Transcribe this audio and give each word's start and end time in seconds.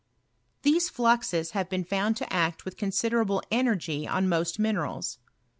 These 0.63 0.89
fluxes 0.89 1.51
have 1.51 1.69
been 1.69 1.83
found 1.83 2.17
to 2.17 2.33
act 2.33 2.65
with 2.65 2.75
consideraUe 2.75 3.43
energy 3.51 4.07
on 4.07 4.27
most 4.27 4.57
minerals. 4.57 5.19